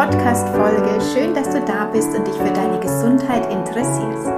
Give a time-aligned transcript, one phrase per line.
[0.00, 0.98] Podcast-Folge.
[1.12, 4.32] Schön, dass du da bist und dich für deine Gesundheit interessierst.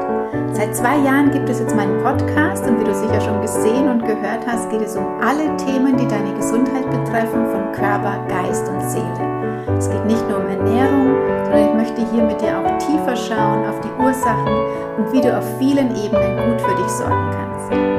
[0.50, 4.04] Seit zwei Jahren gibt es jetzt meinen Podcast und wie du sicher schon gesehen und
[4.04, 8.80] gehört hast, geht es um alle Themen, die deine Gesundheit betreffen, von Körper, Geist und
[8.90, 9.76] Seele.
[9.78, 11.14] Es geht nicht nur um Ernährung,
[11.44, 14.56] sondern ich möchte hier mit dir auch tiefer schauen auf die Ursachen
[14.98, 17.91] und wie du auf vielen Ebenen gut für dich sorgen kannst.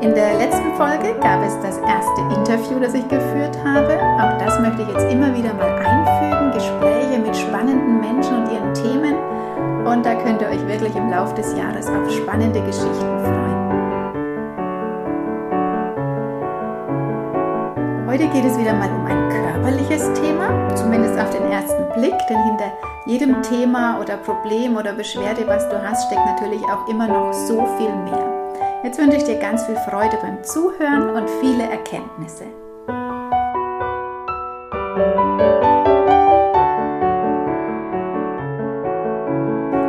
[0.00, 3.98] In der letzten Folge gab es das erste Interview, das ich geführt habe.
[4.20, 6.52] Auch das möchte ich jetzt immer wieder mal einfügen.
[6.52, 9.16] Gespräche mit spannenden Menschen und ihren Themen.
[9.84, 13.58] Und da könnt ihr euch wirklich im Laufe des Jahres auf spannende Geschichten freuen.
[18.06, 22.44] Heute geht es wieder mal um ein körperliches Thema, zumindest auf den ersten Blick, denn
[22.44, 22.72] hinter
[23.06, 27.66] jedem Thema oder Problem oder Beschwerde, was du hast, steckt natürlich auch immer noch so
[27.76, 28.37] viel mehr.
[28.84, 32.44] Jetzt wünsche ich dir ganz viel Freude beim Zuhören und viele Erkenntnisse.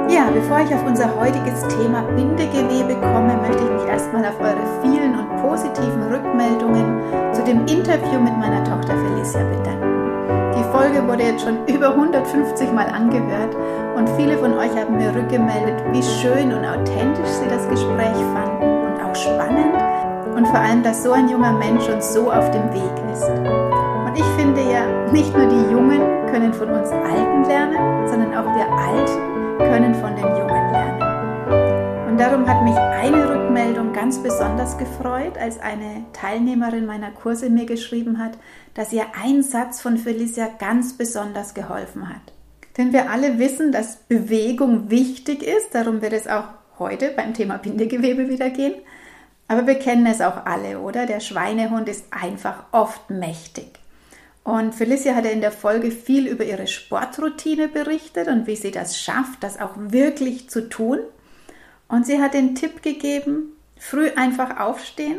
[0.09, 4.81] Ja, bevor ich auf unser heutiges Thema Bindegewebe komme, möchte ich mich erstmal auf eure
[4.81, 6.99] vielen und positiven Rückmeldungen
[7.31, 10.55] zu dem Interview mit meiner Tochter Felicia bedanken.
[10.57, 13.55] Die Folge wurde jetzt schon über 150 Mal angehört
[13.95, 18.78] und viele von euch haben mir rückgemeldet, wie schön und authentisch sie das Gespräch fanden
[19.19, 19.75] spannend
[20.35, 23.23] und vor allem, dass so ein junger Mensch uns so auf dem Weg ist.
[23.23, 28.45] Und ich finde ja, nicht nur die Jungen können von uns Alten lernen, sondern auch
[28.55, 32.07] wir Alten können von den Jungen lernen.
[32.07, 37.65] Und darum hat mich eine Rückmeldung ganz besonders gefreut, als eine Teilnehmerin meiner Kurse mir
[37.65, 38.37] geschrieben hat,
[38.73, 42.33] dass ihr ein Satz von Felicia ganz besonders geholfen hat.
[42.77, 46.45] Denn wir alle wissen, dass Bewegung wichtig ist, darum wird es auch
[46.79, 48.75] heute beim Thema Bindegewebe wieder gehen.
[49.49, 51.07] Aber wir kennen es auch alle, oder?
[51.07, 53.79] Der Schweinehund ist einfach oft mächtig.
[54.43, 59.01] Und Felicia hatte in der Folge viel über ihre Sportroutine berichtet und wie sie das
[59.01, 60.99] schafft, das auch wirklich zu tun.
[61.87, 65.17] Und sie hat den Tipp gegeben, früh einfach aufstehen,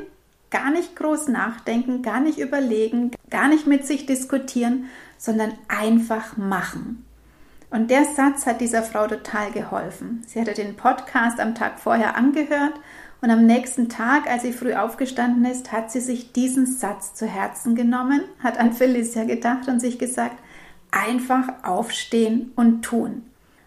[0.51, 4.87] gar nicht groß nachdenken, gar nicht überlegen, gar nicht mit sich diskutieren,
[5.19, 7.05] sondern einfach machen.
[7.71, 10.23] Und der Satz hat dieser Frau total geholfen.
[10.29, 12.75] Sie hatte den Podcast am Tag vorher angehört
[13.23, 17.27] und am nächsten Tag, als sie früh aufgestanden ist, hat sie sich diesen Satz zu
[17.27, 20.39] Herzen genommen, hat an Felicia gedacht und sich gesagt,
[20.91, 23.25] einfach aufstehen und tun.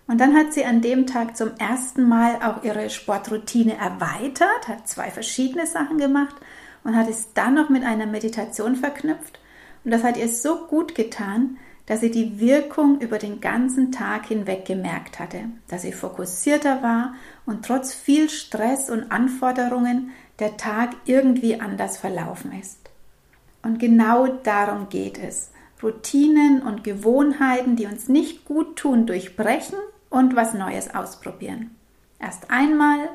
[0.07, 4.87] Und dann hat sie an dem Tag zum ersten Mal auch ihre Sportroutine erweitert, hat
[4.87, 6.35] zwei verschiedene Sachen gemacht
[6.83, 9.39] und hat es dann noch mit einer Meditation verknüpft.
[9.85, 14.27] Und das hat ihr so gut getan, dass sie die Wirkung über den ganzen Tag
[14.27, 17.13] hinweg gemerkt hatte, dass sie fokussierter war
[17.45, 22.89] und trotz viel Stress und Anforderungen der Tag irgendwie anders verlaufen ist.
[23.61, 25.51] Und genau darum geht es.
[25.81, 29.77] Routinen und Gewohnheiten, die uns nicht gut tun, durchbrechen
[30.09, 31.75] und was Neues ausprobieren.
[32.19, 33.09] Erst einmal,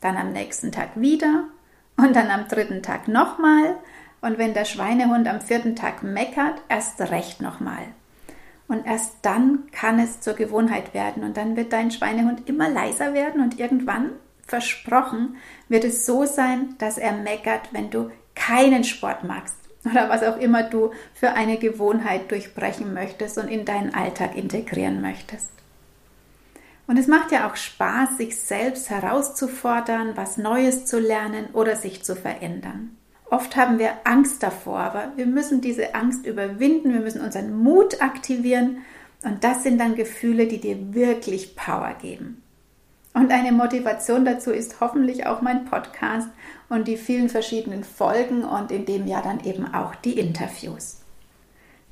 [0.00, 1.44] dann am nächsten Tag wieder
[1.96, 3.76] und dann am dritten Tag nochmal
[4.20, 7.86] und wenn der Schweinehund am vierten Tag meckert, erst recht nochmal.
[8.68, 13.14] Und erst dann kann es zur Gewohnheit werden und dann wird dein Schweinehund immer leiser
[13.14, 14.10] werden und irgendwann,
[14.46, 15.36] versprochen,
[15.68, 20.38] wird es so sein, dass er meckert, wenn du keinen Sport magst oder was auch
[20.38, 25.50] immer du für eine Gewohnheit durchbrechen möchtest und in deinen Alltag integrieren möchtest.
[26.86, 32.04] Und es macht ja auch Spaß, sich selbst herauszufordern, was Neues zu lernen oder sich
[32.04, 32.96] zu verändern.
[33.28, 38.00] Oft haben wir Angst davor, aber wir müssen diese Angst überwinden, wir müssen unseren Mut
[38.00, 38.78] aktivieren
[39.22, 42.42] und das sind dann Gefühle, die dir wirklich Power geben.
[43.14, 46.28] Und eine Motivation dazu ist hoffentlich auch mein Podcast
[46.68, 51.00] und die vielen verschiedenen Folgen und in dem Jahr dann eben auch die Interviews.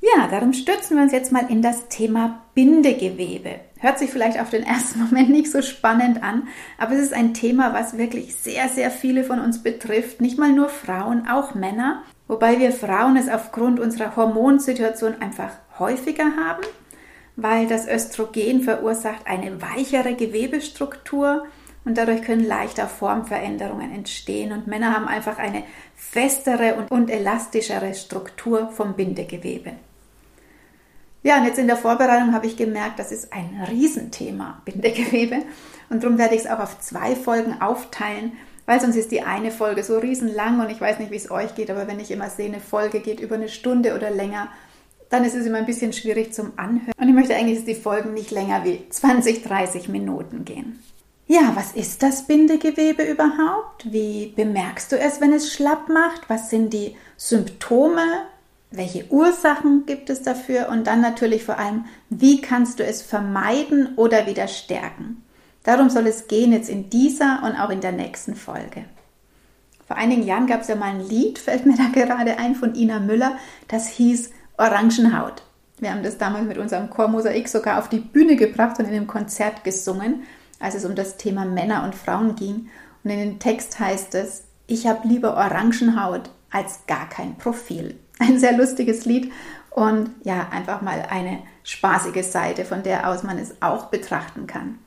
[0.01, 3.59] Ja, darum stürzen wir uns jetzt mal in das Thema Bindegewebe.
[3.85, 6.47] Hört sich vielleicht auf den ersten Moment nicht so spannend an,
[6.79, 10.21] aber es ist ein Thema, was wirklich sehr, sehr viele von uns betrifft.
[10.21, 12.01] Nicht mal nur Frauen, auch Männer.
[12.27, 16.63] Wobei wir Frauen es aufgrund unserer Hormonsituation einfach häufiger haben,
[17.35, 21.45] weil das Östrogen verursacht eine weichere Gewebestruktur
[21.83, 25.61] und dadurch können leichter Formveränderungen entstehen und Männer haben einfach eine
[25.95, 29.73] festere und, elastischere Struktur vom Bindegewebe.
[31.25, 35.37] Ja, und jetzt in der Vorbereitung habe ich gemerkt, das ist ein Riesenthema, Bindegewebe.
[35.89, 38.33] Und darum werde ich es auch auf zwei Folgen aufteilen,
[38.67, 41.55] weil sonst ist die eine Folge so riesenlang und ich weiß nicht, wie es euch
[41.55, 44.49] geht, aber wenn ich immer sehe, eine Folge geht über eine Stunde oder länger,
[45.09, 46.93] dann ist es immer ein bisschen schwierig zum Anhören.
[46.95, 50.79] Und ich möchte eigentlich, dass die Folgen nicht länger wie 20, 30 Minuten gehen.
[51.25, 53.91] Ja, was ist das Bindegewebe überhaupt?
[53.91, 56.29] Wie bemerkst du es, wenn es schlapp macht?
[56.29, 58.27] Was sind die Symptome
[58.77, 63.95] welche Ursachen gibt es dafür und dann natürlich vor allem, wie kannst du es vermeiden
[63.95, 65.23] oder wieder stärken.
[65.63, 68.85] Darum soll es gehen jetzt in dieser und auch in der nächsten Folge.
[69.87, 72.75] Vor einigen Jahren gab es ja mal ein Lied, fällt mir da gerade ein, von
[72.75, 73.37] Ina Müller,
[73.67, 75.43] das hieß Orangenhaut.
[75.79, 79.07] Wir haben das damals mit unserem Chormosaik sogar auf die Bühne gebracht und in einem
[79.07, 80.23] Konzert gesungen,
[80.59, 82.69] als es um das Thema Männer und Frauen ging.
[83.03, 87.99] Und in dem Text heißt es, ich habe lieber Orangenhaut als gar kein Profil.
[88.19, 89.31] Ein sehr lustiges Lied
[89.71, 94.79] und ja, einfach mal eine spaßige Seite, von der aus man es auch betrachten kann.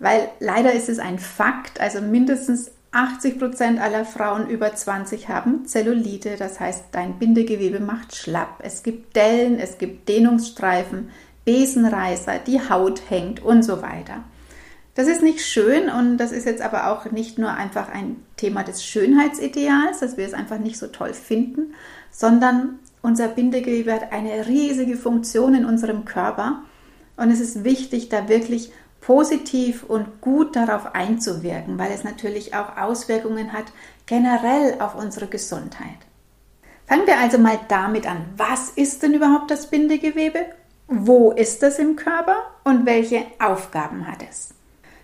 [0.00, 5.66] Weil leider ist es ein Fakt, also mindestens 80 Prozent aller Frauen über 20 haben
[5.66, 8.58] Zellulite, das heißt, dein Bindegewebe macht schlapp.
[8.62, 11.10] Es gibt Dellen, es gibt Dehnungsstreifen,
[11.44, 14.24] Besenreißer, die Haut hängt und so weiter.
[14.94, 18.62] Das ist nicht schön und das ist jetzt aber auch nicht nur einfach ein Thema
[18.62, 21.74] des Schönheitsideals, dass wir es einfach nicht so toll finden,
[22.14, 26.62] sondern unser Bindegewebe hat eine riesige Funktion in unserem Körper
[27.16, 32.78] und es ist wichtig, da wirklich positiv und gut darauf einzuwirken, weil es natürlich auch
[32.78, 33.66] Auswirkungen hat
[34.06, 35.98] generell auf unsere Gesundheit.
[36.86, 38.24] Fangen wir also mal damit an.
[38.36, 40.46] Was ist denn überhaupt das Bindegewebe?
[40.86, 44.50] Wo ist es im Körper und welche Aufgaben hat es?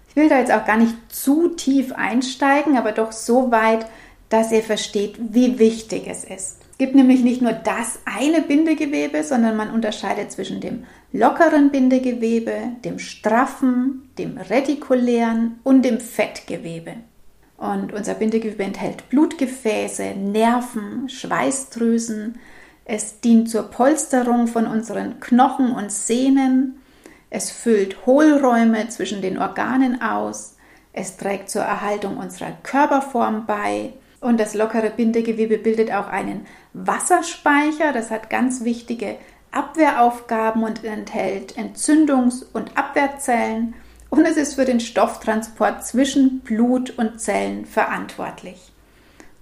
[0.08, 3.86] Ich will da jetzt auch gar nicht zu tief einsteigen, aber doch so weit,
[4.28, 6.59] dass ihr versteht, wie wichtig es ist.
[6.80, 12.98] Gibt nämlich nicht nur das eine Bindegewebe, sondern man unterscheidet zwischen dem lockeren Bindegewebe, dem
[12.98, 16.94] straffen, dem retikulären und dem Fettgewebe.
[17.58, 22.38] Und unser Bindegewebe enthält Blutgefäße, Nerven, Schweißdrüsen.
[22.86, 26.80] Es dient zur Polsterung von unseren Knochen und Sehnen.
[27.28, 30.56] Es füllt Hohlräume zwischen den Organen aus.
[30.94, 33.92] Es trägt zur Erhaltung unserer Körperform bei.
[34.20, 37.92] Und das lockere Bindegewebe bildet auch einen Wasserspeicher.
[37.92, 39.16] Das hat ganz wichtige
[39.50, 43.74] Abwehraufgaben und enthält Entzündungs- und Abwehrzellen
[44.10, 48.72] und es ist für den Stofftransport zwischen Blut und Zellen verantwortlich.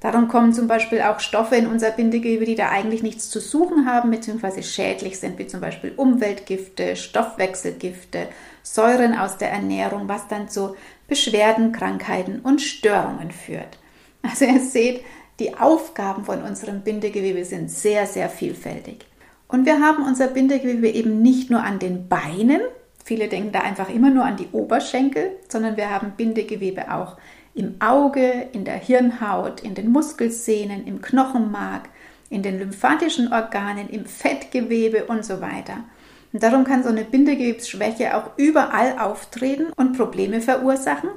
[0.01, 3.87] Darum kommen zum Beispiel auch Stoffe in unser Bindegewebe, die da eigentlich nichts zu suchen
[3.87, 4.63] haben bzw.
[4.63, 8.29] schädlich sind, wie zum Beispiel Umweltgifte, Stoffwechselgifte,
[8.63, 10.77] Säuren aus der Ernährung, was dann zu
[11.09, 13.79] Beschwerden, Krankheiten und Störungen führt.
[14.23, 15.03] Also ihr seht,
[15.39, 19.07] die Aufgaben von unserem Bindegewebe sind sehr, sehr vielfältig.
[19.47, 22.61] Und wir haben unser Bindegewebe eben nicht nur an den Beinen,
[23.05, 27.17] viele denken da einfach immer nur an die Oberschenkel, sondern wir haben Bindegewebe auch
[27.55, 31.89] im Auge, in der Hirnhaut, in den Muskelsehnen, im Knochenmark,
[32.31, 35.85] in den lymphatischen Organen, im Fettgewebe und so weiter.
[36.33, 41.11] Und darum kann so eine Bindegewebsschwäche auch überall auftreten und Probleme verursachen,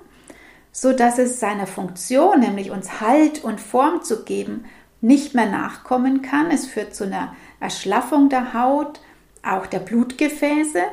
[0.71, 4.65] so dass es seiner Funktion, nämlich uns Halt und Form zu geben,
[5.01, 6.51] nicht mehr nachkommen kann.
[6.51, 8.99] Es führt zu einer Erschlaffung der Haut,
[9.43, 10.83] auch der Blutgefäße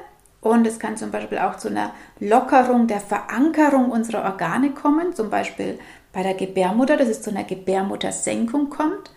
[0.41, 5.31] und es kann zum Beispiel auch zu einer Lockerung der Verankerung unserer Organe kommen, zum
[5.31, 5.79] Beispiel
[6.13, 9.11] bei der Gebärmutter, dass es zu einer Gebärmuttersenkung kommt.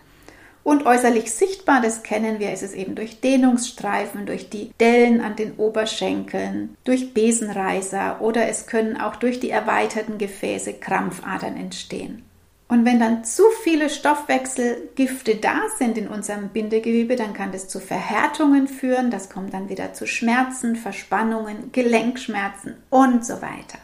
[0.64, 5.34] Und äußerlich sichtbar, das kennen wir, ist es eben durch Dehnungsstreifen, durch die Dellen an
[5.34, 12.22] den Oberschenkeln, durch Besenreißer oder es können auch durch die erweiterten Gefäße Krampfadern entstehen.
[12.68, 17.80] Und wenn dann zu viele Stoffwechselgifte da sind in unserem Bindegewebe, dann kann das zu
[17.80, 19.10] Verhärtungen führen.
[19.10, 23.78] Das kommt dann wieder zu Schmerzen, Verspannungen, Gelenkschmerzen und so weiter.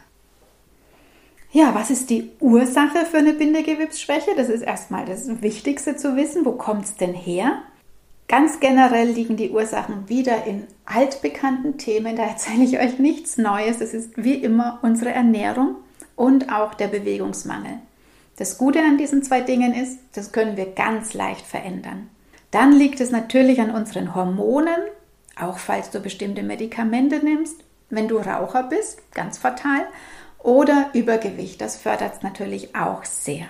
[1.51, 4.31] Ja, was ist die Ursache für eine Bindegewebsschwäche?
[4.37, 6.45] Das ist erstmal das Wichtigste zu wissen.
[6.45, 7.63] Wo kommt es denn her?
[8.27, 12.15] Ganz generell liegen die Ursachen wieder in altbekannten Themen.
[12.15, 13.81] Da erzähle ich euch nichts Neues.
[13.81, 15.75] Es ist wie immer unsere Ernährung
[16.15, 17.79] und auch der Bewegungsmangel.
[18.37, 22.09] Das Gute an diesen zwei Dingen ist, das können wir ganz leicht verändern.
[22.51, 24.79] Dann liegt es natürlich an unseren Hormonen,
[25.35, 29.87] auch falls du bestimmte Medikamente nimmst, wenn du Raucher bist, ganz fatal,
[30.41, 33.47] oder Übergewicht, das fördert es natürlich auch sehr.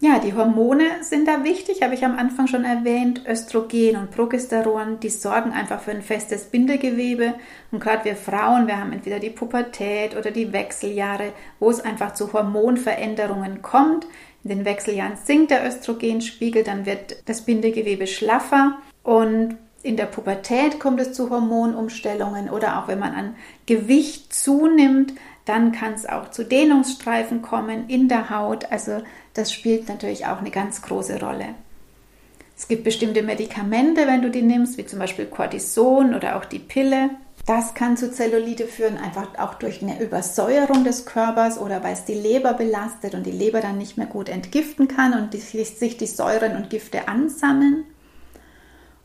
[0.00, 3.22] Ja, die Hormone sind da wichtig, habe ich am Anfang schon erwähnt.
[3.26, 7.34] Östrogen und Progesteron, die sorgen einfach für ein festes Bindegewebe.
[7.70, 12.12] Und gerade wir Frauen, wir haben entweder die Pubertät oder die Wechseljahre, wo es einfach
[12.12, 14.06] zu Hormonveränderungen kommt.
[14.42, 20.80] In den Wechseljahren sinkt der Östrogenspiegel, dann wird das Bindegewebe schlaffer und in der Pubertät
[20.80, 26.30] kommt es zu Hormonumstellungen oder auch wenn man an Gewicht zunimmt, dann kann es auch
[26.30, 28.70] zu Dehnungsstreifen kommen in der Haut.
[28.70, 29.02] Also
[29.34, 31.54] das spielt natürlich auch eine ganz große Rolle.
[32.56, 36.60] Es gibt bestimmte Medikamente, wenn du die nimmst, wie zum Beispiel Cortison oder auch die
[36.60, 37.10] Pille.
[37.46, 42.06] Das kann zu Zellulite führen, einfach auch durch eine Übersäuerung des Körpers oder weil es
[42.06, 45.98] die Leber belastet und die Leber dann nicht mehr gut entgiften kann und die, sich
[45.98, 47.84] die Säuren und Gifte ansammeln.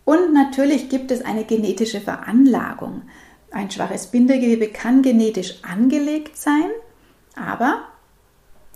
[0.06, 3.02] Und natürlich gibt es eine genetische Veranlagung.
[3.52, 6.70] Ein schwaches Bindegewebe kann genetisch angelegt sein,
[7.36, 7.82] aber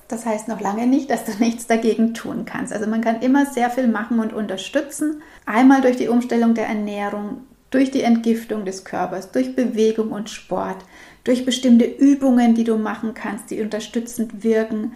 [0.08, 2.74] das heißt noch lange nicht, dass du nichts dagegen tun kannst.
[2.74, 5.22] Also man kann immer sehr viel machen und unterstützen.
[5.46, 10.78] Einmal durch die Umstellung der Ernährung, durch die Entgiftung des Körpers, durch Bewegung und Sport,
[11.24, 14.94] durch bestimmte Übungen, die du machen kannst, die unterstützend wirken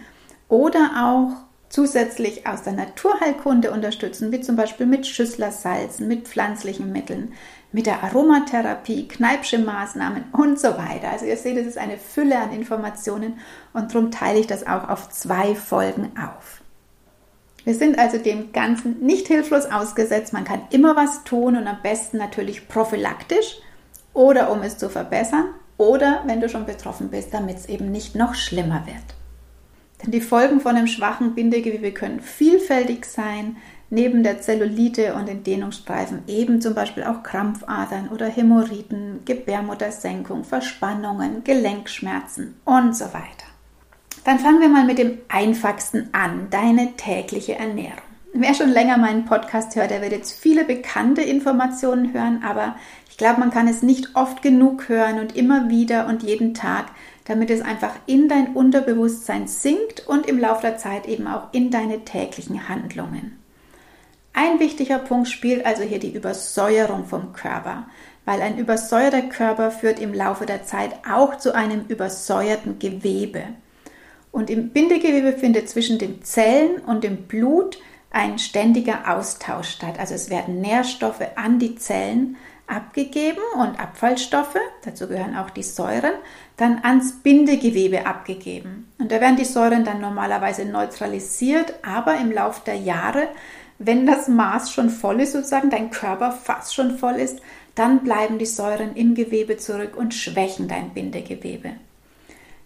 [0.50, 7.34] oder auch zusätzlich aus der Naturheilkunde unterstützen, wie zum Beispiel mit Schüsslersalzen, mit pflanzlichen Mitteln,
[7.72, 11.10] mit der Aromatherapie, Kneipsche Maßnahmen und so weiter.
[11.12, 13.40] Also ihr seht, es ist eine Fülle an Informationen
[13.74, 16.62] und darum teile ich das auch auf zwei Folgen auf.
[17.66, 20.32] Wir sind also dem Ganzen nicht hilflos ausgesetzt.
[20.32, 23.58] Man kann immer was tun und am besten natürlich prophylaktisch
[24.14, 25.48] oder um es zu verbessern
[25.78, 29.04] oder wenn du schon betroffen bist, damit es eben nicht noch schlimmer wird.
[30.02, 33.58] Denn die Folgen von einem schwachen Bindegewebe können vielfältig sein,
[33.90, 41.44] neben der Zellulite und den Dehnungsstreifen eben zum Beispiel auch Krampfadern oder Hämorrhoiden, Gebärmuttersenkung, Verspannungen,
[41.44, 43.48] Gelenkschmerzen und so weiter.
[44.26, 48.02] Dann fangen wir mal mit dem einfachsten an, deine tägliche Ernährung.
[48.34, 52.76] Wer schon länger meinen Podcast hört, der wird jetzt viele bekannte Informationen hören, aber
[53.10, 56.88] ich glaube, man kann es nicht oft genug hören und immer wieder und jeden Tag,
[57.26, 61.72] damit es einfach in dein Unterbewusstsein sinkt und im Laufe der Zeit eben auch in
[61.72, 63.37] deine täglichen Handlungen.
[64.40, 67.88] Ein wichtiger Punkt spielt also hier die Übersäuerung vom Körper,
[68.24, 73.46] weil ein übersäuerter Körper führt im Laufe der Zeit auch zu einem übersäuerten Gewebe.
[74.32, 77.80] Und im Bindegewebe findet zwischen den Zellen und dem Blut
[78.12, 79.96] ein ständiger Austausch statt.
[79.98, 86.14] Also es werden Nährstoffe an die Zellen abgegeben und Abfallstoffe, dazu gehören auch die Säuren,
[86.58, 88.92] dann ans Bindegewebe abgegeben.
[89.00, 93.30] Und da werden die Säuren dann normalerweise neutralisiert, aber im Laufe der Jahre
[93.80, 97.40] wenn das Maß schon voll ist, sozusagen dein Körper fast schon voll ist,
[97.76, 101.74] dann bleiben die Säuren im Gewebe zurück und schwächen dein Bindegewebe.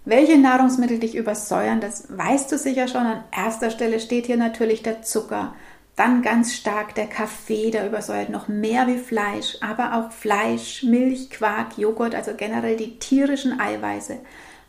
[0.06, 3.06] Welche Nahrungsmittel dich übersäuern, das weißt du sicher schon.
[3.06, 5.54] An erster Stelle steht hier natürlich der Zucker,
[5.96, 11.30] dann ganz stark der Kaffee, der übersäuert noch mehr wie Fleisch, aber auch Fleisch, Milch,
[11.30, 14.18] Quark, Joghurt, also generell die tierischen Eiweiße.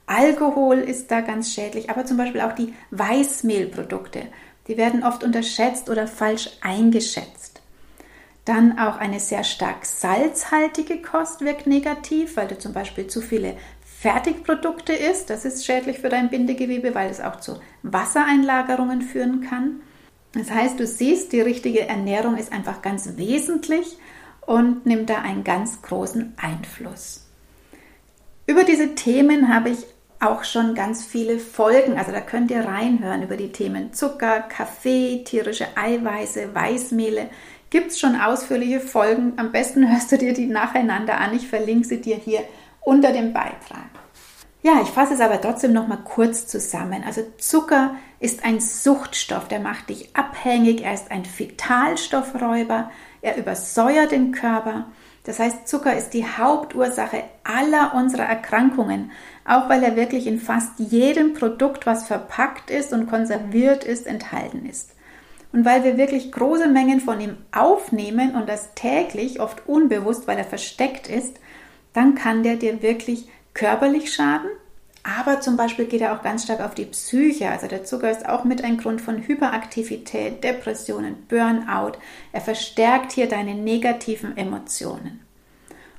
[0.06, 4.25] Alkohol ist da ganz schädlich, aber zum Beispiel auch die Weißmehlprodukte.
[4.69, 7.61] Die werden oft unterschätzt oder falsch eingeschätzt.
[8.45, 13.57] Dann auch eine sehr stark salzhaltige Kost wirkt negativ, weil du zum Beispiel zu viele
[14.00, 15.31] Fertigprodukte isst.
[15.31, 19.81] Das ist schädlich für dein Bindegewebe, weil es auch zu Wassereinlagerungen führen kann.
[20.33, 23.99] Das heißt, du siehst, die richtige Ernährung ist einfach ganz wesentlich
[24.40, 27.26] und nimmt da einen ganz großen Einfluss.
[28.47, 29.87] Über diese Themen habe ich
[30.23, 31.99] auch schon ganz viele Folgen.
[31.99, 37.29] Also da könnt ihr reinhören über die Themen Zucker, Kaffee, tierische Eiweiße, Weißmehle.
[37.71, 39.33] Gibt es schon ausführliche Folgen?
[39.37, 41.35] Am besten hörst du dir die nacheinander an.
[41.35, 42.41] Ich verlinke sie dir hier
[42.81, 43.91] unter dem Beitrag.
[44.64, 47.02] Ja, ich fasse es aber trotzdem noch mal kurz zusammen.
[47.05, 50.83] Also Zucker ist ein Suchtstoff, der macht dich abhängig.
[50.83, 52.91] Er ist ein Vitalstoffräuber.
[53.23, 54.87] Er übersäuert den Körper.
[55.25, 59.12] Das heißt, Zucker ist die Hauptursache aller unserer Erkrankungen,
[59.44, 64.66] auch weil er wirklich in fast jedem Produkt, was verpackt ist und konserviert ist, enthalten
[64.66, 64.90] ist.
[65.52, 70.38] Und weil wir wirklich große Mengen von ihm aufnehmen und das täglich, oft unbewusst, weil
[70.38, 71.38] er versteckt ist,
[71.92, 74.49] dann kann der dir wirklich körperlich schaden,
[75.02, 77.50] aber zum Beispiel geht er auch ganz stark auf die Psyche.
[77.50, 81.99] Also der Zucker ist auch mit ein Grund von Hyperaktivität, Depressionen, Burnout.
[82.32, 85.20] Er verstärkt hier deine negativen Emotionen.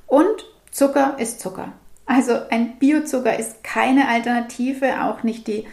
[0.06, 1.72] Und Zucker ist Zucker.
[2.06, 5.64] Also ein Biozucker ist keine Alternative, auch nicht die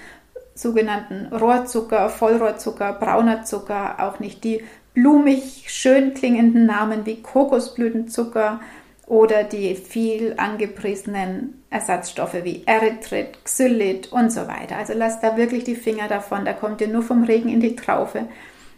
[0.56, 8.60] sogenannten Rohrzucker, Vollrohrzucker, brauner Zucker, auch nicht die blumig schön klingenden Namen wie Kokosblütenzucker
[9.08, 14.78] oder die viel angepriesenen Ersatzstoffe wie Erythrit, Xylit und so weiter.
[14.78, 17.76] Also lasst da wirklich die Finger davon, da kommt ihr nur vom Regen in die
[17.76, 18.28] Traufe.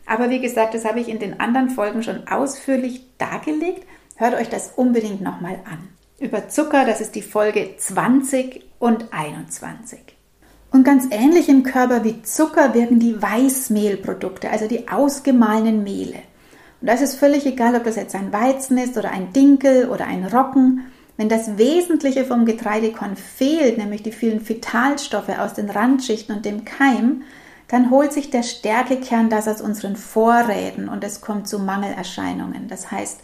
[0.06, 3.86] Aber wie gesagt, das habe ich in den anderen Folgen schon ausführlich dargelegt.
[4.16, 5.88] Hört euch das unbedingt nochmal an.
[6.20, 10.00] Über Zucker, das ist die Folge 20 und 21.
[10.72, 16.20] Und ganz ähnlich im Körper wie Zucker wirken die Weißmehlprodukte, also die ausgemahlenen Mehle.
[16.82, 19.90] Und da ist es völlig egal, ob das jetzt ein Weizen ist oder ein Dinkel
[19.90, 20.86] oder ein Rocken.
[21.18, 26.64] Wenn das Wesentliche vom Getreidekorn fehlt, nämlich die vielen Vitalstoffe aus den Randschichten und dem
[26.64, 27.24] Keim,
[27.68, 32.68] dann holt sich der Stärkekern das aus unseren Vorräten und es kommt zu Mangelerscheinungen.
[32.68, 33.22] Das heißt,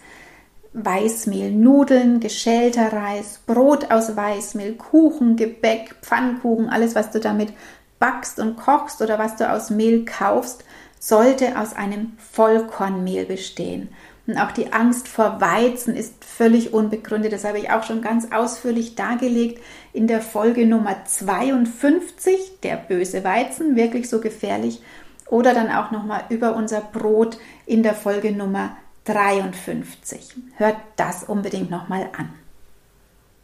[0.74, 7.54] Weißmehl, Nudeln, geschälter Reis, Brot aus Weißmehl, Kuchen, Gebäck, Pfannkuchen, alles, was du damit
[7.98, 10.64] backst und kochst oder was du aus Mehl kaufst,
[11.00, 13.90] sollte aus einem Vollkornmehl bestehen.
[14.28, 17.34] Und auch die Angst vor Weizen ist völlig unbegründet.
[17.34, 19.60] Das habe ich auch schon ganz ausführlich dargelegt
[19.92, 24.84] in der Folge Nummer 52, der böse Weizen, wirklich so gefährlich.
[25.28, 28.78] Oder dann auch nochmal über unser Brot in der Folge Nummer
[29.10, 30.36] 53.
[30.58, 32.30] Hört das unbedingt nochmal an.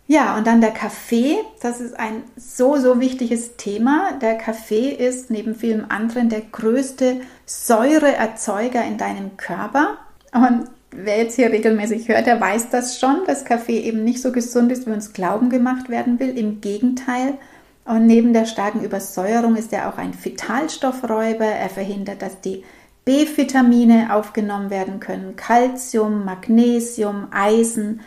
[0.08, 1.38] Ja, und dann der Kaffee.
[1.62, 4.12] Das ist ein so, so wichtiges Thema.
[4.22, 9.98] Der Kaffee ist neben vielen anderen der größte Säureerzeuger in deinem Körper.
[10.32, 14.32] Und wer jetzt hier regelmäßig hört, der weiß das schon, dass Kaffee eben nicht so
[14.32, 16.38] gesund ist, wie uns glauben gemacht werden will.
[16.38, 17.40] Im Gegenteil.
[17.86, 21.46] Und neben der starken Übersäuerung ist er auch ein Vitalstoffräuber.
[21.46, 22.64] Er verhindert, dass die
[23.06, 25.36] B-Vitamine aufgenommen werden können.
[25.36, 28.02] Calcium, Magnesium, Eisen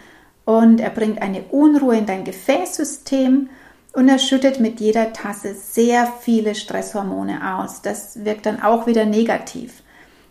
[0.45, 3.49] und er bringt eine Unruhe in dein Gefäßsystem
[3.93, 7.81] und er schüttet mit jeder Tasse sehr viele Stresshormone aus.
[7.81, 9.83] Das wirkt dann auch wieder negativ.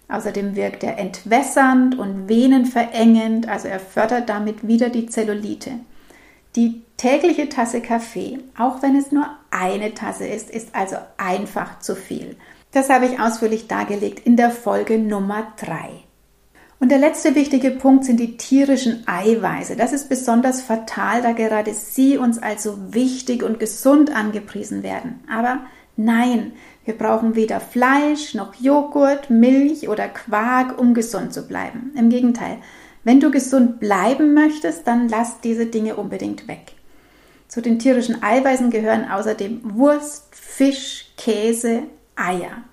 [0.10, 5.72] Außerdem wirkt er entwässernd und venenverengend, also er fördert damit wieder die Zellulite.
[6.56, 11.96] Die tägliche Tasse Kaffee, auch wenn es nur eine Tasse ist, ist also einfach zu
[11.96, 12.36] viel.
[12.78, 15.90] Das habe ich ausführlich dargelegt in der Folge Nummer 3.
[16.80, 19.76] Und der letzte wichtige Punkt sind die tierischen Eiweiße.
[19.76, 25.22] Das ist besonders fatal, da gerade sie uns als so wichtig und gesund angepriesen werden.
[25.28, 25.62] Aber
[25.96, 26.52] nein,
[26.86, 31.94] wir brauchen weder Fleisch noch Joghurt, Milch oder Quark, um gesund zu bleiben.
[31.98, 32.60] Im Gegenteil,
[33.04, 36.74] wenn du gesund bleiben möchtest, dann lass diese Dinge unbedingt weg.
[37.48, 41.82] Zu den tierischen Eiweißen gehören außerdem Wurst, Fisch, Käse,
[42.18, 42.64] Eier.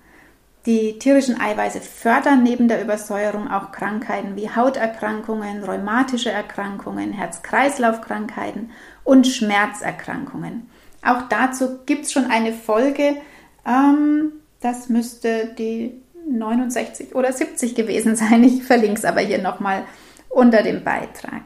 [0.65, 8.71] Die tierischen Eiweiße fördern neben der Übersäuerung auch Krankheiten wie Hauterkrankungen, rheumatische Erkrankungen, Herz-Kreislauf-Krankheiten
[9.03, 10.67] und Schmerzerkrankungen.
[11.03, 13.17] Auch dazu gibt es schon eine Folge,
[13.65, 18.43] ähm, das müsste die 69 oder 70 gewesen sein.
[18.43, 19.83] Ich verlinke es aber hier nochmal
[20.29, 21.43] unter dem Beitrag.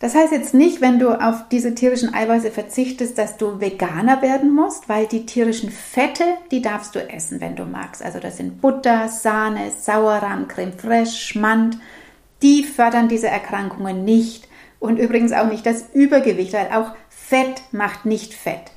[0.00, 4.54] Das heißt jetzt nicht, wenn du auf diese tierischen Eiweiße verzichtest, dass du Veganer werden
[4.54, 8.02] musst, weil die tierischen Fette, die darfst du essen, wenn du magst.
[8.02, 11.78] Also das sind Butter, Sahne, Sauerrahm, Creme fraiche, Schmand.
[12.40, 14.48] Die fördern diese Erkrankungen nicht.
[14.78, 18.72] Und übrigens auch nicht das Übergewicht, weil auch Fett macht nicht Fett.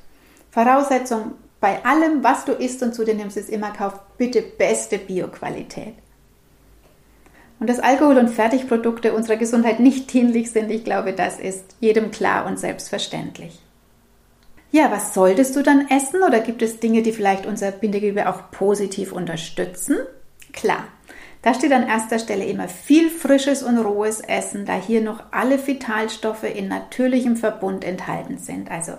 [0.50, 4.98] Voraussetzung bei allem, was du isst und zu dir nimmst, ist immer kauf bitte beste
[4.98, 5.94] Bioqualität
[7.64, 12.10] und dass Alkohol und Fertigprodukte unserer Gesundheit nicht dienlich sind, ich glaube, das ist jedem
[12.10, 13.58] klar und selbstverständlich.
[14.70, 18.50] Ja, was solltest du dann essen oder gibt es Dinge, die vielleicht unser Bindegewebe auch
[18.50, 19.96] positiv unterstützen?
[20.52, 20.84] Klar,
[21.40, 25.66] da steht an erster Stelle immer viel frisches und rohes Essen, da hier noch alle
[25.66, 28.70] Vitalstoffe in natürlichem Verbund enthalten sind.
[28.70, 28.92] Also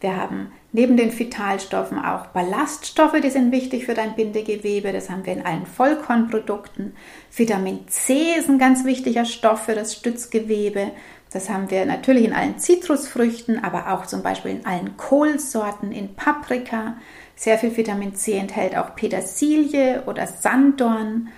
[0.00, 4.92] wir haben neben den Vitalstoffen auch Ballaststoffe, die sind wichtig für dein Bindegewebe.
[4.92, 6.94] Das haben wir in allen Vollkornprodukten.
[7.34, 10.90] Vitamin C ist ein ganz wichtiger Stoff für das Stützgewebe.
[11.32, 16.14] Das haben wir natürlich in allen Zitrusfrüchten, aber auch zum Beispiel in allen Kohlsorten, in
[16.14, 16.96] Paprika.
[17.34, 21.28] Sehr viel Vitamin C enthält auch Petersilie oder Sanddorn.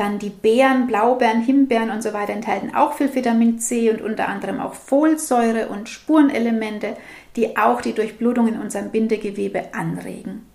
[0.00, 4.30] Dann die Beeren, Blaubeeren, Himbeeren und so weiter enthalten auch viel Vitamin C und unter
[4.30, 6.96] anderem auch Folsäure und Spurenelemente,
[7.36, 10.46] die auch die Durchblutung in unserem Bindegewebe anregen.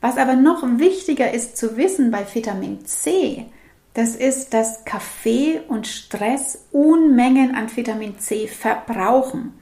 [0.00, 3.46] Was aber noch wichtiger ist zu wissen bei Vitamin C,
[3.94, 9.59] das ist, dass Kaffee und Stress Unmengen an Vitamin C verbrauchen.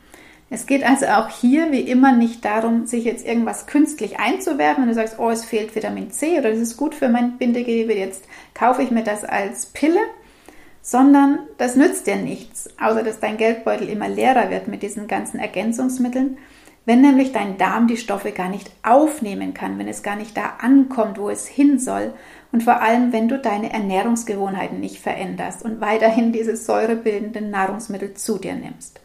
[0.50, 4.88] Es geht also auch hier wie immer nicht darum, sich jetzt irgendwas künstlich einzuwerfen, wenn
[4.88, 8.24] du sagst, oh, es fehlt Vitamin C oder das ist gut für mein Bindegewebe, jetzt
[8.54, 10.00] kaufe ich mir das als Pille,
[10.80, 15.38] sondern das nützt dir nichts, außer dass dein Geldbeutel immer leerer wird mit diesen ganzen
[15.38, 16.38] Ergänzungsmitteln,
[16.86, 20.54] wenn nämlich dein Darm die Stoffe gar nicht aufnehmen kann, wenn es gar nicht da
[20.60, 22.14] ankommt, wo es hin soll
[22.52, 28.38] und vor allem, wenn du deine Ernährungsgewohnheiten nicht veränderst und weiterhin diese säurebildenden Nahrungsmittel zu
[28.38, 29.00] dir nimmst.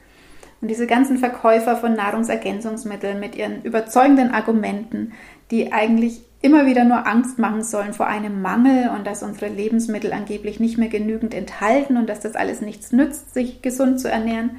[0.64, 5.12] Und diese ganzen Verkäufer von Nahrungsergänzungsmitteln mit ihren überzeugenden Argumenten,
[5.52, 10.14] die eigentlich immer wieder nur Angst machen sollen vor einem Mangel und dass unsere Lebensmittel
[10.14, 14.52] angeblich nicht mehr genügend enthalten und dass das alles nichts nützt, sich gesund zu ernähren,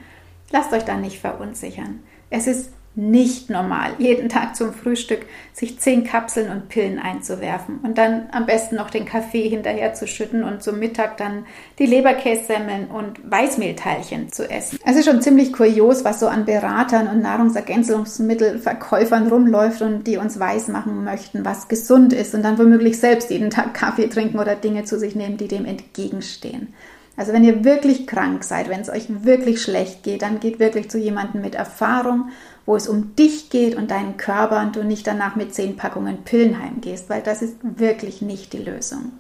[0.51, 2.01] lasst euch da nicht verunsichern.
[2.29, 7.98] Es ist nicht normal, jeden Tag zum Frühstück sich zehn Kapseln und Pillen einzuwerfen und
[7.98, 11.44] dann am besten noch den Kaffee hinterher zu schütten und zum Mittag dann
[11.80, 14.78] die Leberkässemmeln und Weißmehlteilchen zu essen.
[14.87, 20.38] Es ist schon ziemlich kurios, was so an Beratern und Nahrungsergänzungsmittelverkäufern rumläuft und die uns
[20.38, 24.85] weismachen möchten, was gesund ist und dann womöglich selbst jeden Tag Kaffee trinken oder Dinge
[24.85, 26.72] zu sich nehmen, die dem entgegenstehen.
[27.16, 30.90] Also wenn ihr wirklich krank seid, wenn es euch wirklich schlecht geht, dann geht wirklich
[30.90, 32.30] zu jemandem mit Erfahrung
[32.66, 36.24] wo es um dich geht und deinen Körper und du nicht danach mit zehn Packungen
[36.24, 39.12] Pillen heimgehst, weil das ist wirklich nicht die Lösung.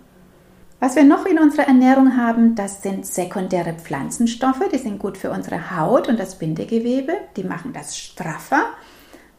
[0.80, 5.30] Was wir noch in unserer Ernährung haben, das sind sekundäre Pflanzenstoffe, die sind gut für
[5.30, 8.64] unsere Haut und das Bindegewebe, die machen das straffer.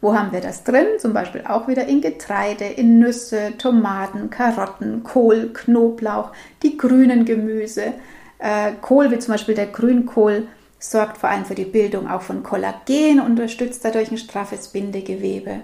[0.00, 0.86] Wo haben wir das drin?
[0.98, 7.94] Zum Beispiel auch wieder in Getreide, in Nüsse, Tomaten, Karotten, Kohl, Knoblauch, die grünen Gemüse.
[8.38, 10.48] Äh, Kohl, wie zum Beispiel der Grünkohl,
[10.90, 15.62] sorgt vor allem für die Bildung auch von Kollagen, unterstützt dadurch ein straffes Bindegewebe.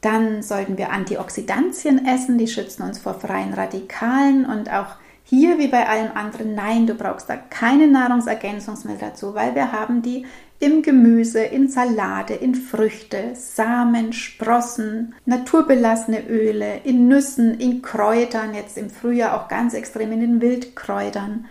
[0.00, 5.68] Dann sollten wir Antioxidantien essen, die schützen uns vor freien Radikalen und auch hier wie
[5.68, 10.26] bei allem anderen, nein, du brauchst da keine Nahrungsergänzungsmittel dazu, weil wir haben die
[10.60, 18.76] im Gemüse, in Salate, in Früchte, Samen, Sprossen, naturbelassene Öle, in Nüssen, in Kräutern, jetzt
[18.76, 21.46] im Frühjahr auch ganz extrem in den Wildkräutern.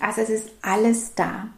[0.00, 1.48] Also es ist alles da.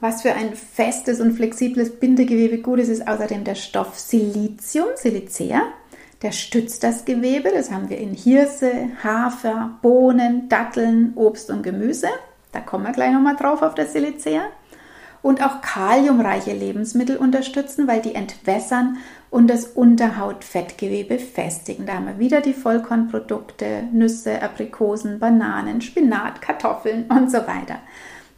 [0.00, 5.60] Was für ein festes und flexibles Bindegewebe gut ist, ist außerdem der Stoff Silizium, Silicea.
[6.22, 7.50] Der stützt das Gewebe.
[7.54, 12.08] Das haben wir in Hirse, Hafer, Bohnen, Datteln, Obst und Gemüse.
[12.52, 14.42] Da kommen wir gleich nochmal drauf auf das Silicea.
[15.22, 18.96] Und auch kaliumreiche Lebensmittel unterstützen, weil die entwässern
[19.28, 21.84] und das Unterhautfettgewebe festigen.
[21.84, 27.80] Da haben wir wieder die Vollkornprodukte, Nüsse, Aprikosen, Bananen, Spinat, Kartoffeln und so weiter.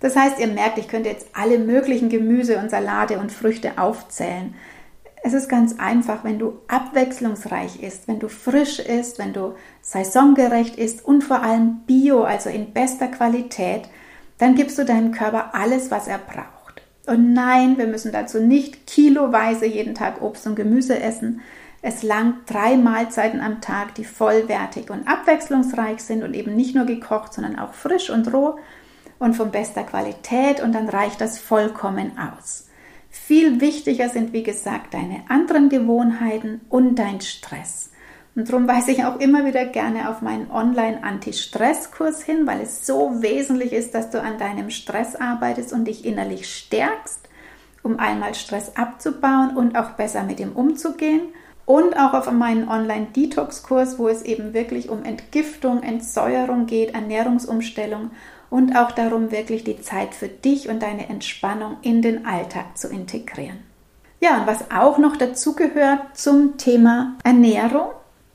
[0.03, 4.55] Das heißt, ihr merkt, ich könnte jetzt alle möglichen Gemüse und Salate und Früchte aufzählen.
[5.23, 10.75] Es ist ganz einfach, wenn du abwechslungsreich isst, wenn du frisch isst, wenn du saisongerecht
[10.75, 13.83] isst und vor allem bio, also in bester Qualität,
[14.39, 16.83] dann gibst du deinem Körper alles, was er braucht.
[17.07, 21.43] Und nein, wir müssen dazu nicht kiloweise jeden Tag Obst und Gemüse essen.
[21.81, 26.87] Es langt drei Mahlzeiten am Tag, die vollwertig und abwechslungsreich sind und eben nicht nur
[26.87, 28.59] gekocht, sondern auch frisch und roh
[29.23, 32.67] und von bester Qualität und dann reicht das vollkommen aus.
[33.09, 37.91] Viel wichtiger sind, wie gesagt, deine anderen Gewohnheiten und dein Stress.
[38.35, 43.23] Und darum weise ich auch immer wieder gerne auf meinen Online-Anti-Stress-Kurs hin, weil es so
[43.23, 47.21] wesentlich ist, dass du an deinem Stress arbeitest und dich innerlich stärkst,
[47.85, 51.29] um einmal Stress abzubauen und auch besser mit ihm umzugehen.
[51.65, 58.11] Und auch auf meinen Online-Detox-Kurs, wo es eben wirklich um Entgiftung, Entsäuerung geht, Ernährungsumstellung
[58.53, 62.89] und auch darum, wirklich die Zeit für dich und deine Entspannung in den Alltag zu
[62.89, 63.61] integrieren.
[64.21, 67.89] Ja, und was auch noch dazu gehört zum Thema Ernährung,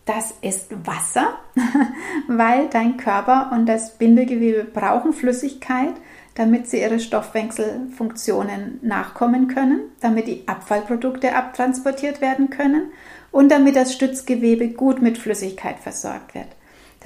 [0.06, 1.38] das ist Wasser,
[2.28, 5.94] weil dein Körper und das Bindegewebe brauchen Flüssigkeit,
[6.34, 12.92] damit sie ihre Stoffwechselfunktionen nachkommen können, damit die Abfallprodukte abtransportiert werden können
[13.32, 16.57] und damit das Stützgewebe gut mit Flüssigkeit versorgt wird.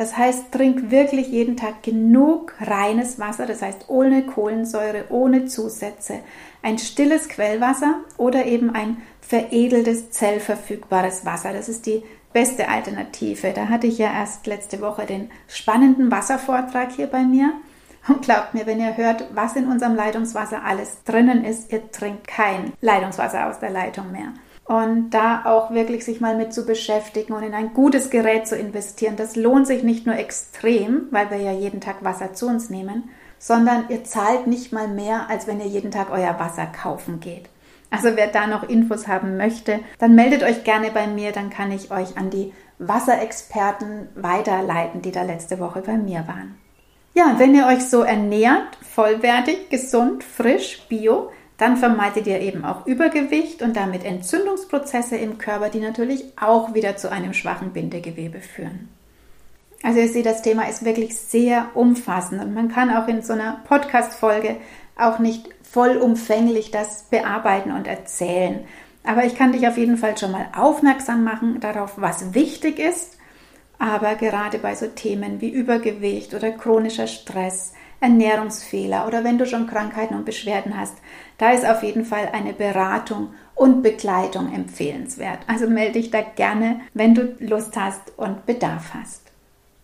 [0.02, 6.22] Das heißt, trink wirklich jeden Tag genug reines Wasser, das heißt ohne Kohlensäure, ohne Zusätze,
[6.64, 11.54] ein stilles Quellwasser oder eben ein veredeltes, zellverfügbares Wasser.
[11.54, 12.02] Das ist die
[12.34, 13.54] beste Alternative.
[13.54, 17.54] Da hatte ich ja erst letzte Woche den spannenden Wasservortrag hier bei mir.
[18.08, 22.28] Und glaubt mir, wenn ihr hört, was in unserem Leitungswasser alles drinnen ist, ihr trinkt
[22.28, 24.34] kein Leitungswasser aus der Leitung mehr
[24.72, 28.56] und da auch wirklich sich mal mit zu beschäftigen und in ein gutes Gerät zu
[28.56, 29.18] investieren.
[29.18, 33.10] Das lohnt sich nicht nur extrem, weil wir ja jeden Tag Wasser zu uns nehmen,
[33.38, 37.50] sondern ihr zahlt nicht mal mehr, als wenn ihr jeden Tag euer Wasser kaufen geht.
[37.90, 41.74] Also wer da noch Infos haben möchte, dann meldet euch gerne bei mir, dann kann
[41.74, 46.56] ich euch an die Wasserexperten weiterleiten, die da letzte Woche bei mir waren.
[47.14, 51.30] Ja, wenn ihr euch so ernährt, vollwertig, gesund, frisch, bio,
[51.62, 56.98] dann vermeidet ihr eben auch Übergewicht und damit Entzündungsprozesse im Körper, die natürlich auch wieder
[56.98, 58.90] zu einem schwachen Bindegewebe führen.
[59.84, 63.34] Also ihr seht, das Thema ist wirklich sehr umfassend und man kann auch in so
[63.34, 64.58] einer Podcast-Folge
[64.98, 68.62] auch nicht vollumfänglich das bearbeiten und erzählen.
[69.04, 73.20] Aber ich kann dich auf jeden Fall schon mal aufmerksam machen darauf, was wichtig ist.
[73.78, 79.68] Aber gerade bei so Themen wie Übergewicht oder chronischer Stress, Ernährungsfehler oder wenn du schon
[79.68, 80.98] Krankheiten und Beschwerden hast,
[81.42, 85.40] da ist auf jeden Fall eine Beratung und Begleitung empfehlenswert.
[85.48, 89.22] Also melde dich da gerne, wenn du Lust hast und Bedarf hast.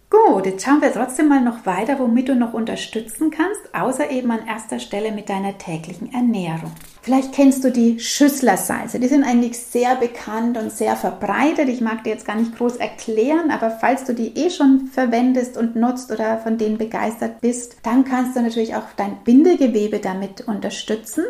[0.10, 4.30] Gut, jetzt schauen wir trotzdem mal noch weiter, womit du noch unterstützen kannst, außer eben
[4.32, 6.72] an erster Stelle mit deiner täglichen Ernährung.
[7.02, 9.00] Vielleicht kennst du die Schüsslersalze.
[9.00, 11.70] Die sind eigentlich sehr bekannt und sehr verbreitet.
[11.70, 15.58] Ich mag dir jetzt gar nicht groß erklären, aber falls du die eh schon verwendest
[15.58, 20.48] und nutzt oder von denen begeistert bist, dann kannst du natürlich auch dein Bindegewebe damit
[20.48, 21.26] unterstützen.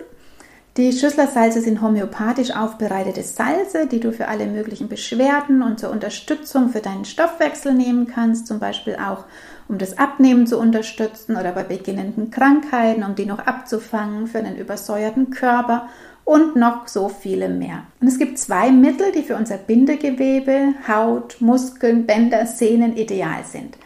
[0.77, 6.69] Die Schüsslersalze sind homöopathisch aufbereitete Salze, die du für alle möglichen Beschwerden und zur Unterstützung
[6.69, 9.23] für deinen Stoffwechsel nehmen kannst, zum Beispiel auch
[9.67, 14.55] um das Abnehmen zu unterstützen oder bei beginnenden Krankheiten, um die noch abzufangen für einen
[14.55, 15.89] übersäuerten Körper
[16.25, 17.81] und noch so viele mehr.
[17.99, 23.79] Und es gibt zwei Mittel, die für unser Bindegewebe, Haut, Muskeln, Bänder, Sehnen ideal sind.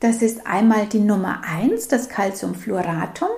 [0.00, 3.30] Das ist einmal die Nummer 1, das Calciumfluoratum,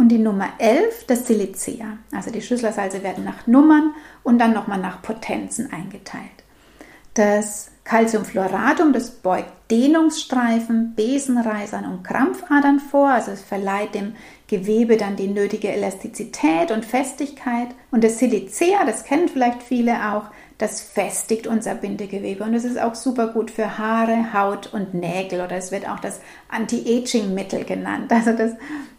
[0.00, 1.98] und die Nummer 11, das Silicea.
[2.10, 6.24] Also die Schüsslersalze werden nach Nummern und dann nochmal nach Potenzen eingeteilt.
[7.12, 14.14] Das Calciumfluoratum, das beugt Dehnungsstreifen, Besenreisern und Krampfadern vor, also es verleiht dem
[14.46, 17.68] Gewebe dann die nötige Elastizität und Festigkeit.
[17.90, 20.30] Und das Silicea, das kennen vielleicht viele auch,
[20.60, 25.40] das festigt unser Bindegewebe und es ist auch super gut für Haare, Haut und Nägel
[25.40, 26.20] oder es wird auch das
[26.50, 28.12] Anti-Aging-Mittel genannt.
[28.12, 28.52] Also das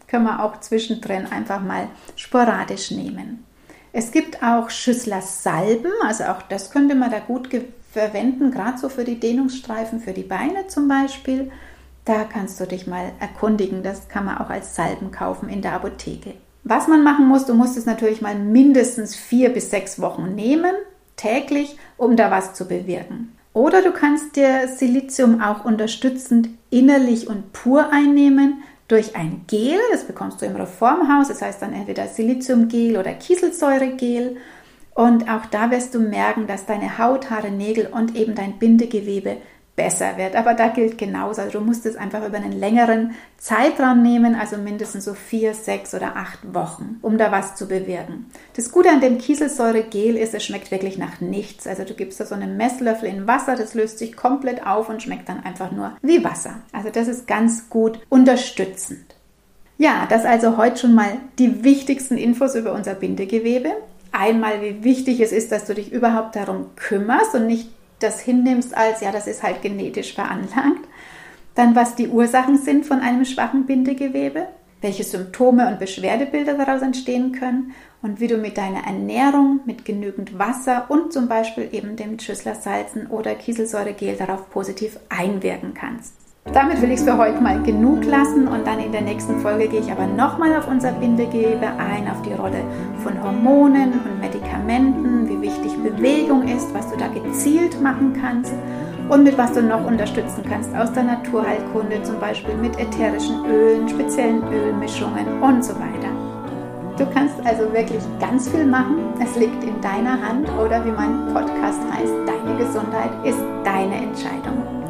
[0.08, 3.44] können wir auch zwischendrin einfach mal sporadisch nehmen.
[3.92, 7.48] Es gibt auch Schüssler-Salben, also auch das könnte man da gut
[7.92, 11.52] verwenden, gerade so für die Dehnungsstreifen, für die Beine zum Beispiel.
[12.04, 15.74] Da kannst du dich mal erkundigen, das kann man auch als Salben kaufen in der
[15.74, 16.34] Apotheke.
[16.64, 20.74] Was man machen muss, du musst es natürlich mal mindestens vier bis sechs Wochen nehmen
[21.16, 23.36] täglich, um da was zu bewirken.
[23.54, 29.78] Oder du kannst dir Silizium auch unterstützend innerlich und pur einnehmen durch ein Gel.
[29.90, 31.28] Das bekommst du im Reformhaus.
[31.28, 34.36] Das heißt dann entweder Siliziumgel oder Kieselsäuregel.
[34.94, 39.38] Und auch da wirst du merken, dass deine Haut, Haare, Nägel und eben dein Bindegewebe
[39.74, 40.36] besser wird.
[40.36, 41.40] Aber da gilt genauso.
[41.40, 45.94] Also du musst es einfach über einen längeren Zeitraum nehmen, also mindestens so vier, sechs
[45.94, 48.26] oder acht Wochen, um da was zu bewirken.
[48.54, 51.66] Das Gute an dem Kieselsäuregel ist, es schmeckt wirklich nach nichts.
[51.66, 55.02] Also du gibst da so einen Messlöffel in Wasser, das löst sich komplett auf und
[55.02, 56.56] schmeckt dann einfach nur wie Wasser.
[56.72, 59.16] Also das ist ganz gut unterstützend.
[59.78, 63.70] Ja, das also heute schon mal die wichtigsten Infos über unser Bindegewebe.
[64.12, 67.70] Einmal, wie wichtig es ist, dass du dich überhaupt darum kümmerst und nicht
[68.02, 70.88] das hinnimmst als, ja, das ist halt genetisch veranlagt.
[71.54, 74.48] Dann, was die Ursachen sind von einem schwachen Bindegewebe,
[74.80, 80.38] welche Symptome und Beschwerdebilder daraus entstehen können und wie du mit deiner Ernährung, mit genügend
[80.38, 86.21] Wasser und zum Beispiel eben dem Schüsslersalzen oder Kieselsäuregel darauf positiv einwirken kannst.
[86.44, 89.68] Damit will ich es für heute mal genug lassen und dann in der nächsten Folge
[89.68, 92.64] gehe ich aber nochmal auf unser Bindegewebe ein, auf die Rolle
[93.02, 98.52] von Hormonen und Medikamenten, wie wichtig Bewegung ist, was du da gezielt machen kannst
[99.08, 103.88] und mit was du noch unterstützen kannst aus der Naturheilkunde, zum Beispiel mit ätherischen Ölen,
[103.88, 106.10] speziellen Ölmischungen und so weiter.
[106.98, 109.14] Du kannst also wirklich ganz viel machen.
[109.22, 114.81] Es liegt in deiner Hand oder wie mein Podcast heißt, deine Gesundheit ist deine Entscheidung.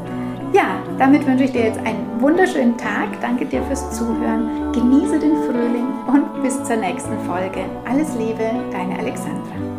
[0.52, 3.08] Ja, damit wünsche ich dir jetzt einen wunderschönen Tag.
[3.22, 4.70] Danke dir fürs Zuhören.
[4.72, 7.64] Genieße den Frühling und bis zur nächsten Folge.
[7.86, 9.71] Alles Liebe, deine Alexandra.